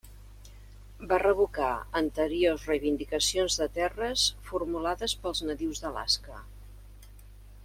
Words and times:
Va 1.11 1.19
revocar 1.23 1.67
anteriors 2.01 2.65
reivindicacions 2.71 3.59
de 3.63 3.69
terres 3.77 4.27
formulades 4.49 5.17
pels 5.27 5.47
nadius 5.51 5.85
d'Alaska. 5.85 6.45